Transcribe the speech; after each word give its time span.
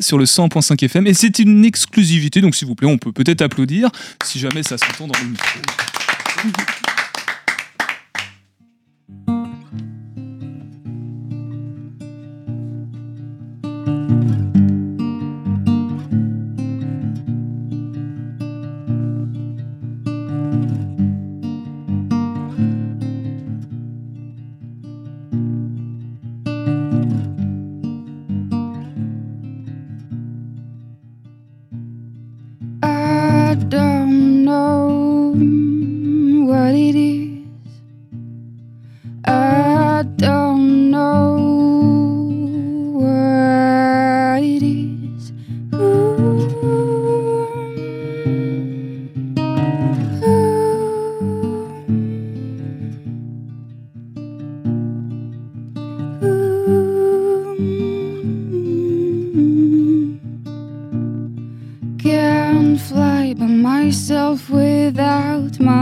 Sur 0.00 0.18
le 0.18 0.24
100.5 0.24 0.84
FM 0.84 1.06
et 1.06 1.14
c'est 1.14 1.38
une 1.38 1.64
exclusivité 1.64 2.40
donc 2.40 2.54
s'il 2.54 2.68
vous 2.68 2.74
plaît 2.74 2.88
on 2.88 2.98
peut 2.98 3.12
peut-être 3.12 3.42
applaudir 3.42 3.90
si 4.24 4.38
jamais 4.38 4.62
ça 4.62 4.76
s'entend 4.78 5.06
dans 5.06 5.18
le 5.20 5.28
micro. 5.30 6.01
I 33.52 33.54
don't 33.54 34.46
know 34.46 35.34
what 36.46 36.74
it 36.74 36.96
is. 36.96 37.44
I 39.26 40.04
don't 40.16 40.81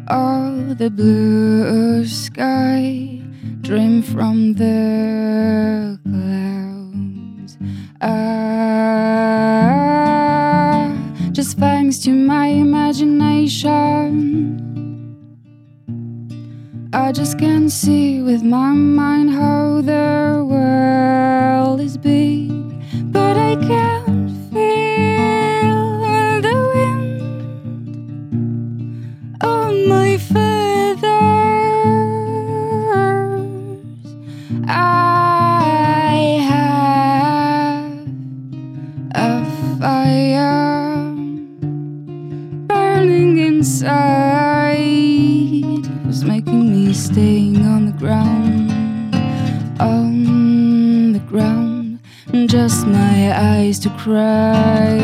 of 0.07 0.77
the 0.77 0.89
blue 0.89 2.05
sky, 2.05 3.21
dream 3.67 4.01
from 4.01 4.35
the 4.53 5.99
clouds. 6.07 7.53
Ah, 8.01 9.27
just 11.37 11.57
thanks 11.57 11.97
to 12.05 12.11
my 12.33 12.47
imagination. 12.65 13.86
I 16.99 17.11
just 17.11 17.37
can't 17.37 17.71
see 17.71 18.23
with 18.23 18.41
my 18.41 18.71
mind 18.71 19.29
how 19.29 19.81
the 19.81 20.43
world 20.49 21.79
is 21.79 21.95
big, 21.95 22.49
but 23.11 23.37
I 23.37 23.55
can 23.55 24.29
feel 24.51 26.01
the 26.41 26.57
wind 26.73 27.21
on 29.41 29.87
my 29.87 30.17
feathers. 30.17 31.07
I 34.67 36.41
have 36.49 37.93
a 39.13 39.45
fire 39.79 41.13
burning 42.67 43.37
inside 43.37 45.16
was 46.17 46.25
making 46.25 46.71
me 46.71 46.93
staying 46.93 47.63
on 47.63 47.85
the 47.85 47.91
ground 47.91 48.71
on 49.79 51.13
the 51.13 51.19
ground. 51.19 51.99
And 52.33 52.49
just 52.49 52.87
my 52.87 53.39
eyes 53.39 53.77
to 53.81 53.89
cry. 53.99 54.97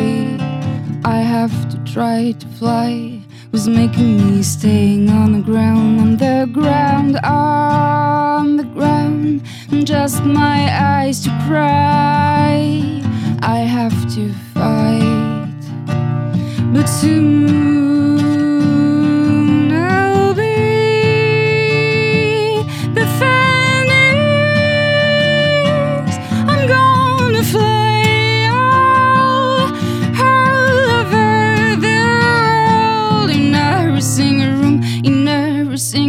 I 1.05 1.17
have 1.17 1.55
to 1.69 1.77
try 1.93 2.31
to 2.31 2.47
fly. 2.57 3.21
Was 3.51 3.67
making 3.67 4.17
me 4.25 4.41
staying 4.41 5.11
on 5.11 5.33
the 5.33 5.41
ground 5.41 5.99
on 6.01 6.17
the 6.17 6.49
ground 6.51 7.19
on 7.23 8.57
the 8.57 8.63
ground. 8.63 9.43
And 9.69 9.85
just 9.85 10.23
my 10.23 10.61
eyes 10.97 11.21
to 11.25 11.29
cry. 11.45 13.03
I 13.43 13.59
have 13.77 13.97
to 14.15 14.33
fight. 14.55 15.61
But 16.73 16.87
soon 16.87 17.72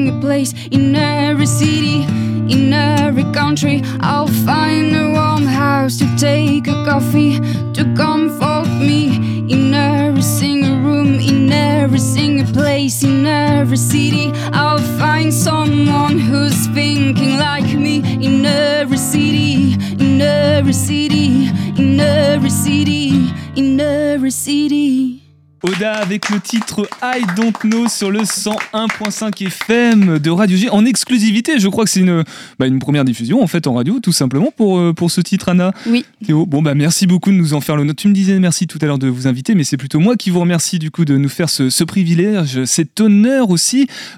single 0.05 0.21
place, 0.21 0.53
in 0.71 0.95
every 0.95 1.47
city, 1.47 2.03
in 2.53 2.73
every 2.73 3.25
country. 3.33 3.81
I'll 4.01 4.27
find 4.27 4.95
a 4.95 5.13
warm 5.13 5.47
house 5.47 5.97
to 5.99 6.07
take 6.17 6.67
a 6.69 6.85
coffee 6.85 7.39
to 7.73 7.83
comfort 7.97 8.69
me 8.81 9.17
in 9.51 9.73
every 9.73 10.23
single 10.23 10.77
room, 10.77 11.19
in 11.21 11.51
every 11.51 12.01
single 12.01 12.53
place, 12.53 13.03
in 13.03 13.25
every 13.25 13.79
city. 13.79 14.31
I'll 14.53 14.85
find 14.99 15.33
someone 15.33 16.19
who's 16.19 16.67
thinking 16.69 17.39
like 17.39 17.73
me 17.75 17.97
in 18.27 18.45
every 18.45 18.99
city, 18.99 19.73
in 20.05 20.21
every 20.21 20.75
city, 20.75 21.49
in 21.79 21.99
every 21.99 22.51
city, 22.51 23.31
in 23.57 23.81
every 23.81 24.31
city. 24.31 25.24
Oda 25.63 25.95
avec 25.95 26.29
le 26.29 26.41
titre 26.41 26.87
I 27.03 27.23
Don't 27.37 27.53
Know 27.63 27.89
sur 27.89 28.11
le 28.11 28.21
101.5 28.21 29.47
FM 29.47 30.19
de 30.19 30.31
Radio 30.31 30.57
J 30.57 30.69
en 30.69 30.85
exclusivité. 30.85 31.59
Je 31.59 31.69
crois 31.69 31.85
que 31.85 31.91
c'est 31.91 32.01
une, 32.01 32.23
bah, 32.59 32.67
une 32.67 32.79
première 32.79 33.05
diffusion 33.05 33.43
en 33.43 33.47
fait 33.47 33.67
en 33.67 33.75
radio 33.75 33.99
tout 34.01 34.13
simplement 34.13 34.53
pour, 34.55 34.79
euh, 34.79 34.93
pour 34.93 35.11
ce 35.11 35.21
titre 35.21 35.49
Anna. 35.49 35.73
Oui. 35.87 36.05
Théo, 36.27 36.45
bon 36.45 36.61
bah 36.61 36.75
merci 36.75 37.07
beaucoup 37.07 37.31
de 37.31 37.37
nous 37.37 37.55
en 37.55 37.61
faire 37.61 37.77
le 37.77 37.85
note. 37.85 37.97
Tu 37.97 38.09
me 38.09 38.13
disais 38.13 38.39
merci 38.41 38.67
tout 38.67 38.79
à 38.83 38.87
l'heure 38.87 38.99
de 38.99 39.09
vous 39.09 39.27
inviter 39.27 39.55
mais 39.55 39.65
c'est 39.65 39.77
plutôt 39.79 40.01
moi 40.01 40.17
qui 40.17 40.31
vous 40.31 40.41
remercie 40.41 40.79
du 40.79 40.91
coup 40.91 41.05
de 41.05 41.17
nous 41.17 41.29
faire 41.31 41.49
ce, 41.49 41.71
ce 41.71 41.85
privilège, 41.85 42.65
cet 42.65 43.01
honneur 43.01 43.51
aussi 43.51 43.87